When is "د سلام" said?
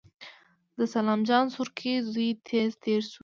0.77-1.19